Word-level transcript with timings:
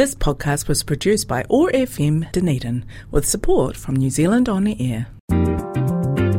This 0.00 0.14
podcast 0.14 0.66
was 0.66 0.82
produced 0.82 1.28
by 1.28 1.44
OAR 1.50 1.70
FM 1.72 2.32
Dunedin 2.32 2.86
with 3.10 3.28
support 3.28 3.76
from 3.76 3.96
New 3.96 4.08
Zealand 4.08 4.48
On 4.48 4.66
Air. 4.66 5.08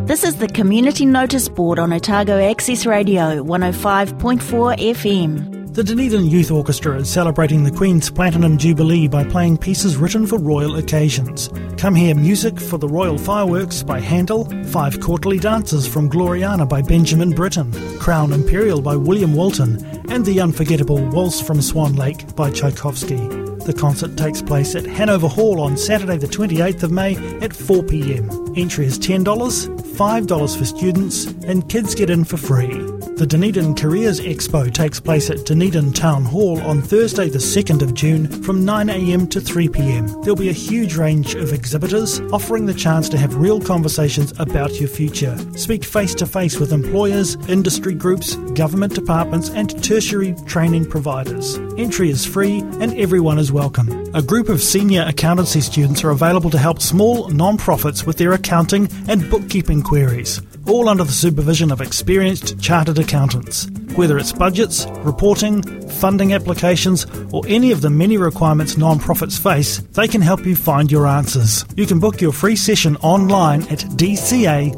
This 0.07 0.23
is 0.23 0.37
the 0.37 0.49
Community 0.51 1.05
Notice 1.05 1.47
Board 1.47 1.77
on 1.77 1.93
Otago 1.93 2.39
Access 2.39 2.87
Radio 2.87 3.43
105.4 3.43 4.79
FM. 4.79 5.75
The 5.75 5.83
Dunedin 5.83 6.25
Youth 6.25 6.49
Orchestra 6.49 7.01
is 7.01 7.09
celebrating 7.11 7.63
the 7.63 7.69
Queen's 7.69 8.09
Platinum 8.09 8.57
Jubilee 8.57 9.07
by 9.07 9.23
playing 9.23 9.59
pieces 9.59 9.95
written 9.95 10.25
for 10.25 10.39
royal 10.39 10.77
occasions. 10.77 11.47
Come 11.77 11.93
hear 11.93 12.15
music 12.15 12.59
for 12.59 12.79
the 12.79 12.89
Royal 12.89 13.19
Fireworks 13.19 13.83
by 13.83 13.99
Handel, 13.99 14.45
Five 14.69 14.99
Courtly 15.01 15.37
Dances 15.37 15.85
from 15.85 16.09
Gloriana 16.09 16.67
by 16.67 16.81
Benjamin 16.81 17.29
Britten, 17.29 17.71
Crown 17.99 18.33
Imperial 18.33 18.81
by 18.81 18.95
William 18.95 19.35
Walton, 19.35 19.85
and 20.09 20.25
the 20.25 20.41
unforgettable 20.41 21.07
Waltz 21.09 21.39
from 21.39 21.61
Swan 21.61 21.93
Lake 21.93 22.35
by 22.35 22.49
Tchaikovsky. 22.49 23.50
The 23.65 23.73
concert 23.77 24.17
takes 24.17 24.41
place 24.41 24.73
at 24.75 24.85
Hanover 24.85 25.27
Hall 25.27 25.61
on 25.61 25.77
Saturday, 25.77 26.17
the 26.17 26.27
28th 26.27 26.81
of 26.81 26.91
May 26.91 27.15
at 27.41 27.53
4 27.53 27.83
pm. 27.83 28.29
Entry 28.55 28.87
is 28.87 28.97
$10, 28.97 29.23
$5 29.23 30.57
for 30.57 30.65
students, 30.65 31.25
and 31.45 31.69
kids 31.69 31.93
get 31.93 32.09
in 32.09 32.23
for 32.23 32.37
free. 32.37 33.00
The 33.17 33.27
Dunedin 33.27 33.75
Careers 33.75 34.19
Expo 34.19 34.73
takes 34.73 34.99
place 34.99 35.29
at 35.29 35.45
Dunedin 35.45 35.93
Town 35.93 36.23
Hall 36.23 36.59
on 36.61 36.81
Thursday, 36.81 37.29
the 37.29 37.37
2nd 37.37 37.83
of 37.83 37.93
June 37.93 38.27
from 38.41 38.65
9am 38.65 39.29
to 39.29 39.39
3pm. 39.39 40.23
There'll 40.23 40.35
be 40.35 40.49
a 40.49 40.53
huge 40.53 40.95
range 40.95 41.35
of 41.35 41.53
exhibitors 41.53 42.19
offering 42.33 42.65
the 42.65 42.73
chance 42.73 43.09
to 43.09 43.19
have 43.19 43.35
real 43.35 43.61
conversations 43.61 44.33
about 44.39 44.79
your 44.79 44.89
future. 44.89 45.37
Speak 45.55 45.83
face 45.83 46.15
to 46.15 46.25
face 46.25 46.59
with 46.59 46.73
employers, 46.73 47.35
industry 47.47 47.93
groups, 47.93 48.37
government 48.55 48.95
departments, 48.95 49.49
and 49.49 49.83
tertiary 49.83 50.33
training 50.47 50.89
providers. 50.89 51.57
Entry 51.77 52.09
is 52.09 52.25
free 52.25 52.59
and 52.59 52.93
everyone 52.99 53.37
is 53.37 53.51
welcome. 53.51 54.00
A 54.13 54.21
group 54.21 54.49
of 54.49 54.61
senior 54.61 55.03
accountancy 55.07 55.61
students 55.61 56.03
are 56.03 56.09
available 56.11 56.49
to 56.49 56.57
help 56.57 56.81
small 56.81 57.29
non-profits 57.29 58.05
with 58.05 58.17
their 58.17 58.33
accounting 58.33 58.89
and 59.07 59.29
bookkeeping 59.29 59.81
queries 59.81 60.41
all 60.67 60.89
under 60.89 61.03
the 61.03 61.11
supervision 61.11 61.71
of 61.71 61.81
experienced 61.81 62.59
chartered 62.61 62.99
accountants. 62.99 63.67
Whether 63.95 64.17
it's 64.17 64.31
budgets, 64.31 64.85
reporting, 64.99 65.61
funding 65.89 66.33
applications, 66.33 67.05
or 67.31 67.43
any 67.47 67.71
of 67.71 67.81
the 67.81 67.89
many 67.89 68.17
requirements 68.17 68.77
non-profits 68.77 69.37
face, 69.37 69.79
they 69.93 70.07
can 70.07 70.21
help 70.21 70.45
you 70.45 70.55
find 70.55 70.91
your 70.91 71.07
answers. 71.07 71.65
You 71.75 71.85
can 71.85 71.99
book 71.99 72.21
your 72.21 72.31
free 72.31 72.55
session 72.55 72.95
online 72.97 73.63
at 73.63 73.79
dca.org.nz 73.79 74.73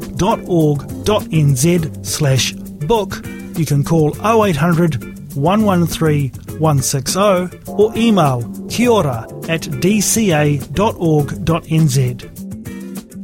slash 2.06 2.52
book. 2.52 3.26
You 3.56 3.66
can 3.66 3.84
call 3.84 4.16
0800 4.24 5.36
113 5.36 6.30
160 6.58 7.18
or 7.68 7.96
email 7.96 8.40
kiaora 8.74 9.22
at 9.48 9.62
dca.org.nz. 9.62 10.64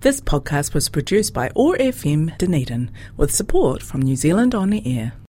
This 0.00 0.20
podcast 0.20 0.74
was 0.74 0.88
produced 0.88 1.34
by 1.34 1.50
OAR 1.56 1.76
FM 1.76 2.38
Dunedin 2.38 2.92
with 3.16 3.34
support 3.34 3.82
from 3.82 4.00
New 4.00 4.14
Zealand 4.14 4.54
On 4.54 4.70
the 4.70 4.80
Air. 4.86 5.12